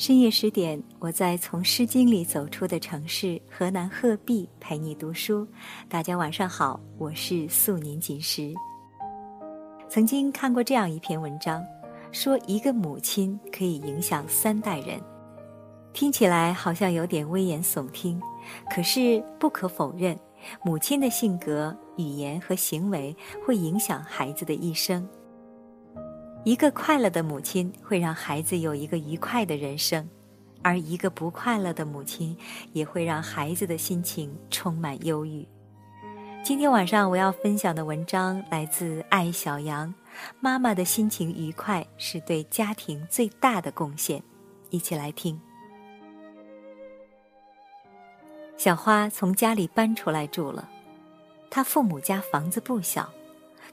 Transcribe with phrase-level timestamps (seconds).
[0.00, 5.46] 深夜十点，我在从《诗经》里走出的城市河南鹤壁陪你读书。
[5.90, 8.54] 大家晚上好，我是素年锦时。
[9.90, 11.62] 曾经看过这样一篇文章，
[12.12, 14.98] 说一个母亲可以影响三代人，
[15.92, 18.18] 听起来好像有点危言耸听，
[18.74, 20.18] 可是不可否认，
[20.64, 23.14] 母亲的性格、语言和行为
[23.44, 25.06] 会影响孩子的一生。
[26.42, 30.08] 一个快乐的母亲会让孩子有一个愉快的人生，
[30.62, 32.34] 而一个不快乐的母亲
[32.72, 35.46] 也会让孩子的心情充满忧郁。
[36.42, 39.92] 今天晚上我要分享的文章来自爱小羊，
[40.40, 44.22] 妈妈的心情愉快是对家庭最大的贡献。
[44.70, 45.38] 一起来听。
[48.56, 50.66] 小花从家里搬出来住了，
[51.50, 53.12] 她父母家房子不小。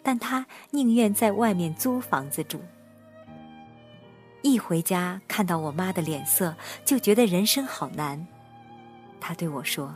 [0.01, 2.61] 但他宁愿在外面租房子住。
[4.43, 8.25] 一回家看到我妈的脸色，就觉得人生好难。
[9.19, 9.93] 他对我说：“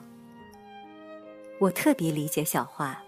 [1.60, 3.02] 我特别理解小花。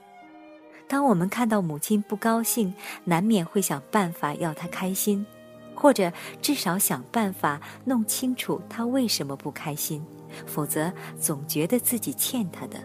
[0.88, 5.26] 当我们看到母亲不高兴，难免会想办法要她开心，
[5.76, 10.06] 或者至少想办法弄清楚她为什么不开心，
[10.46, 12.78] 否则总觉得自己欠她的。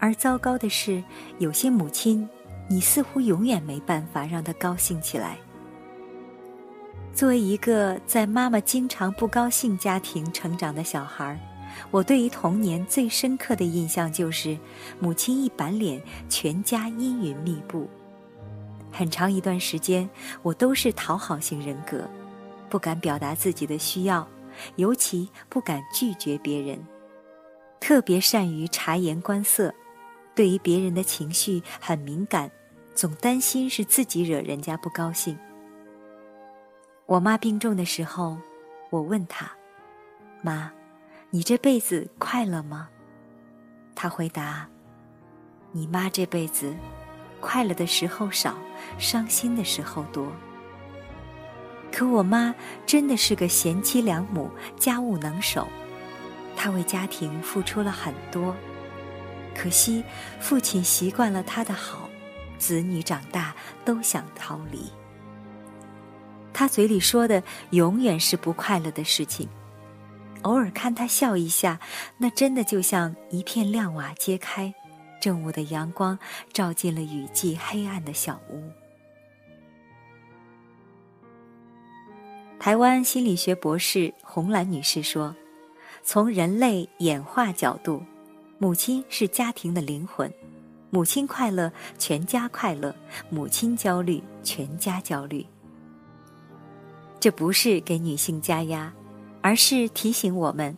[0.00, 1.04] 而糟糕的是，
[1.38, 2.28] 有些母亲。”
[2.68, 5.38] 你似乎永远没办法让他高兴起来。
[7.12, 11.38] 作为一个在妈妈经常不高兴家庭成长的小孩
[11.90, 14.58] 我对于童年最深刻的印象就是，
[14.98, 17.88] 母亲一板脸，全家阴云密布。
[18.92, 20.08] 很长一段时间，
[20.42, 22.08] 我都是讨好型人格，
[22.68, 24.26] 不敢表达自己的需要，
[24.76, 26.78] 尤其不敢拒绝别人，
[27.80, 29.74] 特别善于察言观色。
[30.34, 32.50] 对于别人的情绪很敏感，
[32.94, 35.38] 总担心是自己惹人家不高兴。
[37.06, 38.36] 我妈病重的时候，
[38.90, 39.50] 我问她
[40.42, 40.72] ：“妈，
[41.30, 42.88] 你这辈子快乐吗？”
[43.94, 44.68] 她回答
[45.70, 46.74] ：“你妈这辈子，
[47.40, 48.56] 快乐的时候少，
[48.98, 50.32] 伤心的时候多。”
[51.92, 52.52] 可我妈
[52.84, 55.68] 真的是个贤妻良母，家务能手，
[56.56, 58.56] 她为家庭付出了很多。
[59.54, 60.04] 可惜，
[60.40, 62.08] 父亲习惯了他的好，
[62.58, 63.54] 子女长大
[63.84, 64.90] 都想逃离。
[66.52, 69.48] 他嘴里说的永远是不快乐的事情，
[70.42, 71.80] 偶尔看他笑一下，
[72.18, 74.72] 那真的就像一片亮瓦揭开，
[75.20, 76.18] 正午的阳光
[76.52, 78.62] 照进了雨季黑暗的小屋。
[82.60, 85.34] 台湾心理学博士红兰女士说
[86.02, 88.02] ：“从人类演化角度。”
[88.64, 90.32] 母亲是家庭的灵魂，
[90.88, 92.90] 母亲快乐，全家快乐；
[93.28, 95.44] 母亲焦虑，全家焦虑。
[97.20, 98.90] 这不是给女性加压，
[99.42, 100.74] 而是提醒我们：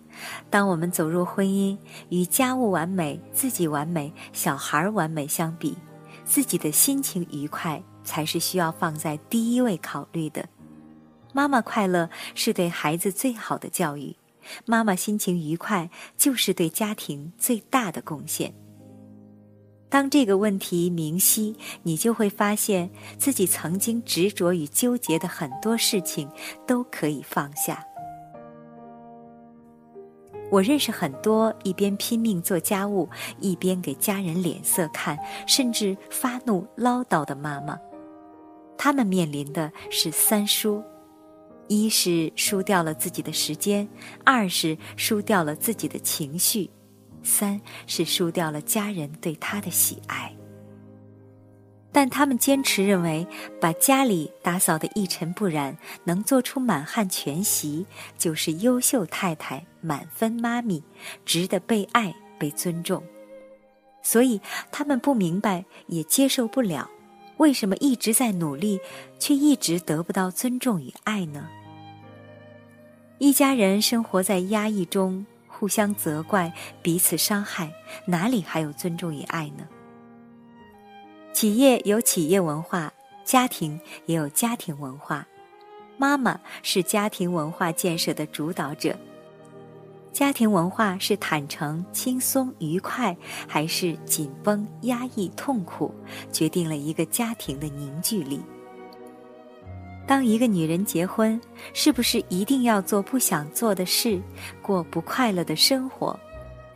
[0.51, 5.79] 当我们走入婚姻，与家务完美、自己完美、小孩完美相比，
[6.25, 10.45] 自己的心情愉快才是需要放在第一位考虑的。
[11.33, 14.13] 妈妈快乐是对孩子最好的教育。
[14.65, 18.55] 妈妈心情愉快，就是对家庭最大的贡献。
[19.89, 26.29] 当这个问题明晰，你就会发现自己曾经执着与纠结的很多事情
[26.67, 27.83] 都可以放下。
[30.51, 33.09] 我认识很多一边拼命做家务，
[33.41, 37.79] 一边给家人脸色看，甚至发怒唠叨的妈妈，
[38.77, 40.83] 他们面临的是三叔。
[41.69, 43.89] 一是输掉了自己的时间，
[44.25, 46.71] 二是输掉了自己的情绪，
[47.23, 50.33] 三是输掉了家人对他的喜爱。
[51.93, 53.27] 但他们坚持认为，
[53.59, 57.87] 把家里打扫得一尘不染，能做出满汉全席，
[58.19, 60.83] 就是优秀太太、满分妈咪，
[61.25, 63.03] 值得被爱、被尊重。
[64.03, 64.41] 所以
[64.71, 66.89] 他们不明白，也接受不了。
[67.39, 68.81] 为什么一直在努力，
[69.19, 71.49] 却一直得不到尊重与爱呢？
[73.19, 76.53] 一家人生活在压抑中，互相责怪，
[76.83, 77.73] 彼此伤害，
[78.07, 79.67] 哪里还有尊重与爱呢？
[81.33, 82.93] 企业有企业文化，
[83.25, 85.27] 家庭也有家庭文化。
[85.99, 88.97] 妈妈是家庭文化建设的主导者。
[90.17, 93.15] 家庭文化是坦诚、轻松、愉快，
[93.47, 95.95] 还是紧绷、压抑、痛苦，
[96.33, 98.41] 决定了一个家庭的凝聚力。
[100.07, 101.39] 当一个女人结婚，
[101.75, 104.19] 是不是一定要做不想做的事，
[104.63, 106.19] 过不快乐的生活？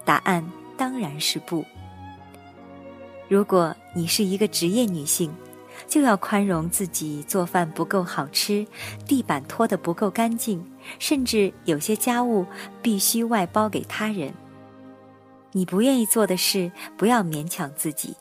[0.05, 0.47] 答案
[0.77, 1.65] 当然是不。
[3.27, 5.33] 如果你是一个职业女性，
[5.91, 8.65] 就要宽容自己做饭不够好吃，
[9.07, 10.65] 地板拖得不够干净，
[11.01, 12.47] 甚至有些家务
[12.81, 14.33] 必须外包给他人。
[15.51, 18.15] 你不愿意做的事，不要勉强自己。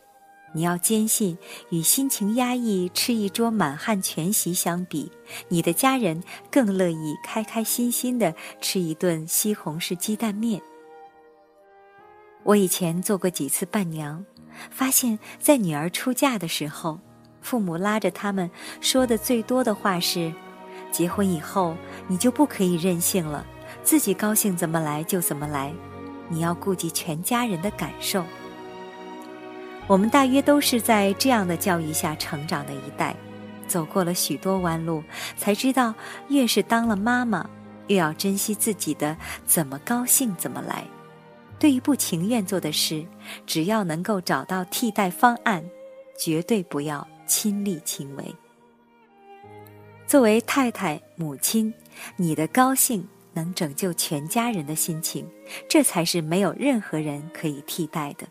[0.52, 1.38] 你要坚信，
[1.70, 5.12] 与心情压抑吃一桌满汉全席相比，
[5.48, 10.60] 你的家人更乐意开开心心的吃一顿西红柿鸡蛋面。
[12.42, 14.26] 我以前做过几次伴娘，
[14.72, 17.00] 发现，在女儿出嫁的时候，
[17.42, 18.50] 父母拉着他们
[18.82, 20.32] 说的最多的话是
[20.92, 21.76] ：“结婚以后，
[22.08, 23.46] 你就不可以任性了，
[23.84, 25.74] 自己高兴怎么来就怎么来。”
[26.32, 28.24] 你要顾及全家人的感受。
[29.88, 33.16] 我们大约都是在这样的教育下成长的一代，
[33.68, 35.04] 走过了许多弯路，
[35.36, 35.92] 才知道
[36.28, 37.50] 越是当了妈妈，
[37.88, 40.84] 越要珍惜自己的怎么高兴怎么来。
[41.58, 43.04] 对于不情愿做的事，
[43.48, 45.66] 只要能够找到替代方案，
[46.16, 48.36] 绝对不要亲力亲为。
[50.06, 51.74] 作为太太、母亲，
[52.18, 53.08] 你的高兴。
[53.32, 55.26] 能拯救全家人的心情，
[55.70, 58.28] 这才是没有任何人可以替代的。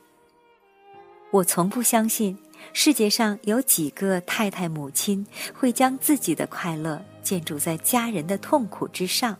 [1.30, 2.36] 我从不相信
[2.72, 5.24] 世界上有几个太太母亲
[5.54, 9.36] 会将自己的快乐建筑在家人的痛苦之上。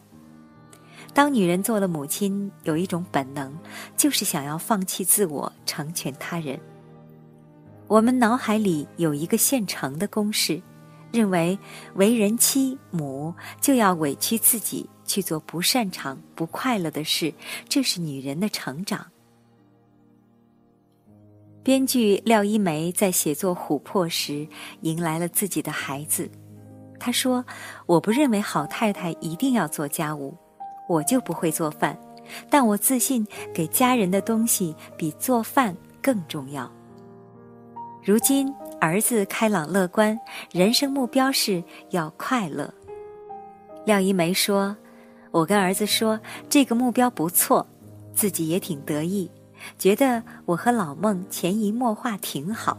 [1.13, 3.53] 当女人做了母亲，有一种本能，
[3.97, 6.59] 就是想要放弃自我，成全他人。
[7.89, 10.63] 我们脑海里有一个现成的公式，
[11.11, 11.59] 认为
[11.95, 14.89] 为人妻母就要委屈自己。
[15.09, 17.33] 去做不擅长、不快乐的事，
[17.67, 19.07] 这是女人的成长。
[21.63, 24.47] 编剧廖一梅在写作《琥珀》时，
[24.83, 26.31] 迎来了自己的孩子。
[27.01, 27.43] 她说
[27.89, 30.37] ：“我不认为好太太一定要做家务，
[30.91, 31.99] 我就不会做饭，
[32.51, 36.71] 但我自信给家人的东西比做饭更重要。”
[38.09, 38.51] 如今，
[38.81, 40.19] 儿子开朗乐观，
[40.51, 42.73] 人生目标是要快乐。
[43.85, 44.75] 廖一梅说。
[45.31, 46.19] 我跟儿子说
[46.49, 47.67] 这个目标不错，
[48.15, 49.31] 自己也挺得意，
[49.79, 52.79] 觉得我和老孟潜移默化挺好。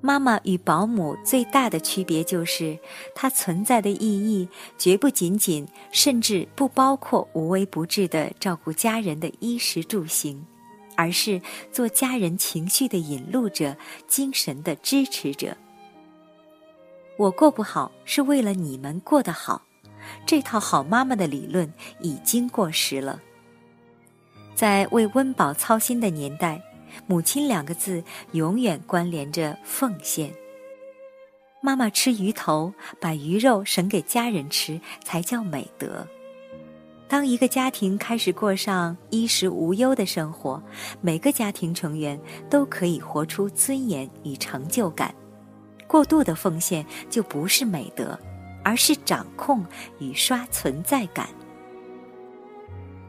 [0.00, 2.76] 妈妈与保姆最大的区别就是，
[3.14, 10.44] 它存在的意义绝不仅仅，甚至不包括无微不至的照顾家人的衣食住行，
[10.96, 11.40] 而是
[11.70, 15.56] 做家人情绪的引路者、精神的支持者。
[17.16, 19.62] 我过不好，是为了你们过得好。
[20.26, 23.20] 这套好妈妈的理论已经过时了。
[24.54, 26.60] 在为温饱操心的年代，
[27.06, 28.02] 母亲两个字
[28.32, 30.32] 永远关联着奉献。
[31.60, 36.06] 妈妈吃鱼头，把鱼肉省给家人吃，才叫美德。
[37.12, 40.62] 当一个家庭开始过上衣食无忧的生活，
[41.02, 42.18] 每个家庭成员
[42.48, 45.14] 都可以活出尊严与成就感。
[45.86, 48.18] 过度的奉献就不是美德。
[48.64, 49.62] 而是掌控
[49.98, 51.28] 与刷存在感。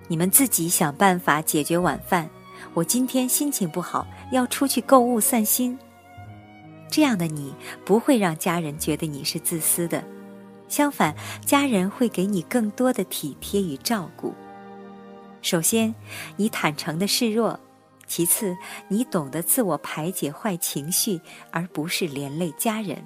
[0.09, 2.29] 你们自己想办法解决晚饭。
[2.73, 5.79] 我今天心情不好，要出去购物散心。
[6.89, 7.53] 这样的你
[7.85, 10.03] 不会让家人觉得你是自私的，
[10.73, 11.15] 相反，
[11.45, 14.33] 家人会给你更多的体贴与照顾。
[15.43, 15.93] 首先，
[16.35, 17.55] 你坦诚的示弱；
[18.07, 21.21] 其次，你懂得自我排解坏情绪，
[21.51, 22.97] 而不是连累家人。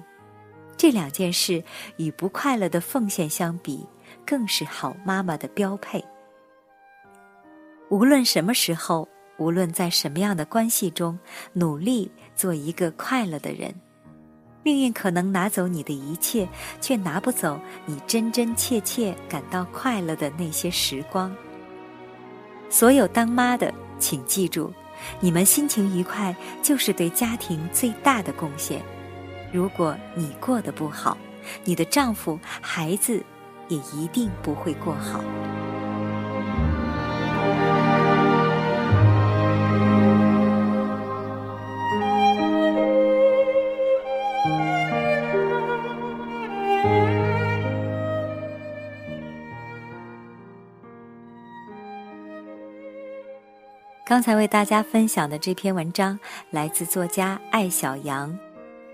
[0.78, 1.62] 这两件事
[1.98, 3.86] 与不快乐的奉献相比，
[4.24, 6.02] 更是好妈妈的标配。
[7.90, 9.06] 无论什么时候，
[9.36, 11.18] 无论在什么样的关系中，
[11.52, 13.78] 努力做一个快乐的人。
[14.62, 16.48] 命运可能拿走你的一切，
[16.80, 21.34] 却拿不走你真真切切感到快乐的那些时光。
[22.68, 24.72] 所有当妈的，请记住，
[25.20, 28.82] 你们心情愉快，就是对家庭最大的贡献。
[29.52, 31.16] 如果你过得不好，
[31.64, 33.22] 你的丈夫、孩子
[33.68, 35.24] 也一定不会过好。
[54.18, 56.18] 刚才为大家分享的这篇文章
[56.50, 58.36] 来自作家艾小羊。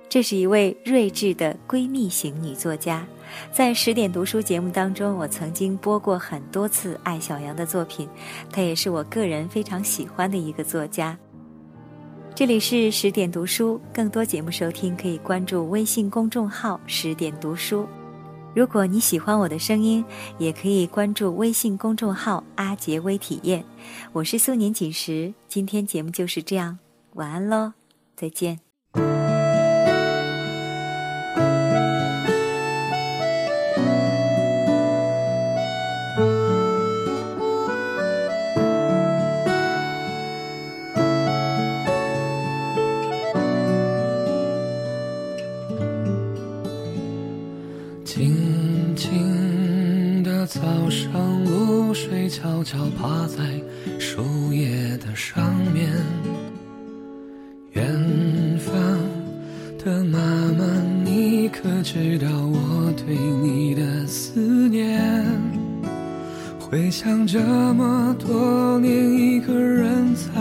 [0.06, 3.06] 这是一位睿智的闺蜜型女作家，
[3.50, 8.06] 在十点读书节目当中，我曾经播过很多次艾小羊的作品，
[8.52, 11.16] 她也是我个人非常喜欢的一个作家。
[12.34, 17.88] 这里是十点读书，更多节目收听可以关注微信公众号“十点读书”。
[18.54, 20.04] 如果你喜欢我的声音，
[20.38, 23.64] 也可以关注微信公众号“阿杰微体验”。
[24.12, 26.78] 我是苏年锦时，今天节目就是这样，
[27.14, 27.72] 晚安喽，
[28.14, 28.63] 再见。
[52.64, 53.44] 脚趴在
[53.98, 55.92] 树叶的上面。
[57.72, 57.84] 远
[58.58, 58.74] 方
[59.84, 60.18] 的妈
[60.56, 60.64] 妈，
[61.04, 65.24] 你可知道我对你的思念？
[66.58, 67.40] 回想这
[67.74, 70.33] 么多年，一个人在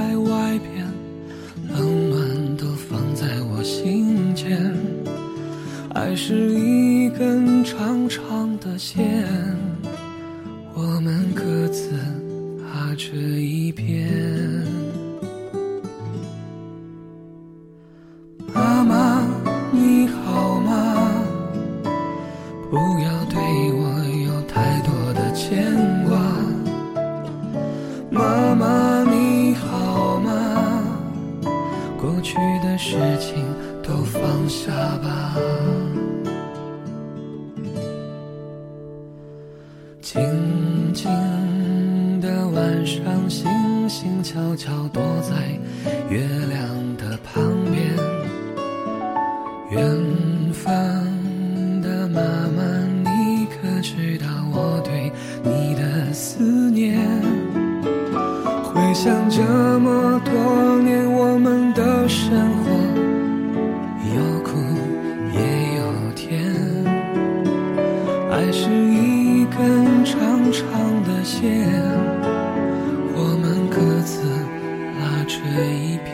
[42.86, 43.50] 上，星
[43.88, 45.36] 星悄悄躲在
[46.10, 47.96] 月亮的旁边。
[49.72, 49.82] 远
[50.54, 50.74] 方
[51.82, 52.22] 的妈
[52.56, 52.64] 妈，
[53.04, 55.12] 你可知道我对
[55.44, 57.00] 你的思念？
[58.64, 59.42] 回想这
[59.80, 62.70] 么多年，我们的生活
[64.14, 64.52] 有苦
[65.34, 65.40] 也
[65.78, 65.84] 有
[66.16, 66.54] 甜，
[68.32, 70.20] 爱是一根长
[70.52, 70.64] 长
[71.04, 71.70] 的线，
[75.62, 76.00] 一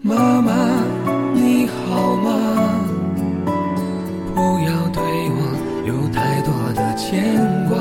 [0.00, 0.52] 妈妈，
[1.34, 2.84] 你好吗？
[4.34, 5.38] 不要对我
[5.86, 7.34] 有太多的牵
[7.68, 7.72] 挂。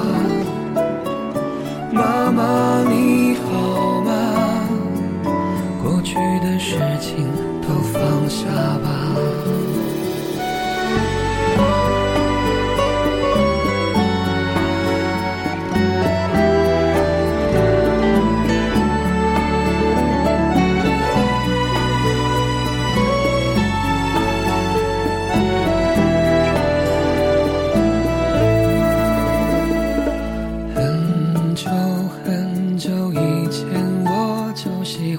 [1.91, 4.11] 妈妈，你好吗？
[5.83, 7.27] 过去的事情
[7.61, 8.47] 都放下
[8.79, 8.89] 吧。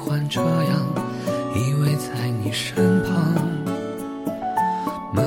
[0.05, 0.71] 欢这样
[1.55, 3.15] 依偎在你身旁。
[5.15, 5.23] 妈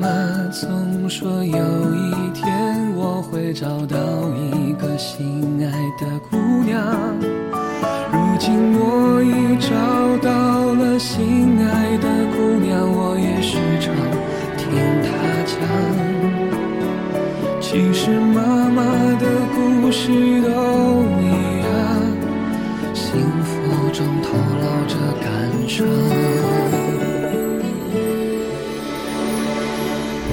[0.00, 0.08] 妈
[0.50, 1.58] 总说有
[1.94, 3.98] 一天我会找到
[4.34, 5.70] 一个心爱
[6.02, 6.80] 的姑娘，
[8.10, 9.68] 如今我已找
[10.26, 13.94] 到了心爱的姑娘，我也时常
[14.56, 14.66] 听
[15.04, 15.08] 她
[15.44, 15.54] 讲。
[17.60, 18.82] 其实妈妈
[19.18, 20.99] 的故事都
[24.00, 25.28] 中透露着感
[25.68, 25.86] 伤。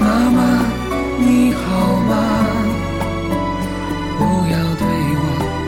[0.00, 0.40] 妈妈，
[1.18, 1.60] 你好
[2.08, 2.10] 吗？
[4.16, 4.20] 不
[4.50, 4.82] 要对
[5.20, 5.22] 我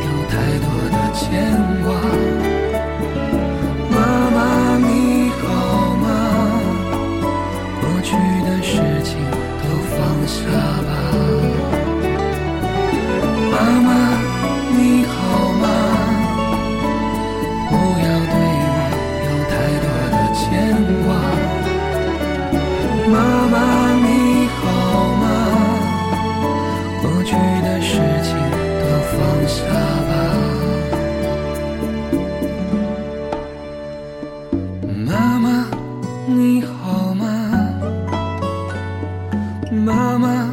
[0.06, 0.32] 有太
[0.64, 1.20] 多的牵
[1.84, 1.86] 挂。
[3.90, 3.96] 妈
[4.30, 4.38] 妈，
[4.78, 4.88] 你
[5.42, 5.44] 好
[5.96, 6.06] 吗？
[7.82, 8.08] 过去
[8.46, 8.72] 的事
[9.04, 9.12] 情
[9.60, 10.38] 都放下
[10.88, 10.90] 吧。
[39.90, 40.49] 妈妈，你好吗？